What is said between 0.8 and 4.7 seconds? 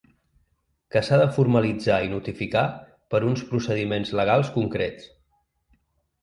Que s’ha de formalitzar i notificar per uns procediments legals